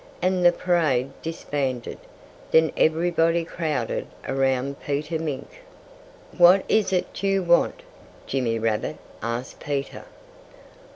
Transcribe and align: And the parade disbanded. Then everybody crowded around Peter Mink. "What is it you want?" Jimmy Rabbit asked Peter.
And 0.19 0.43
the 0.43 0.51
parade 0.51 1.11
disbanded. 1.21 1.99
Then 2.49 2.71
everybody 2.75 3.45
crowded 3.45 4.07
around 4.27 4.81
Peter 4.81 5.19
Mink. 5.19 5.61
"What 6.39 6.65
is 6.67 6.91
it 6.91 7.21
you 7.21 7.43
want?" 7.43 7.83
Jimmy 8.25 8.57
Rabbit 8.57 8.97
asked 9.21 9.59
Peter. 9.59 10.05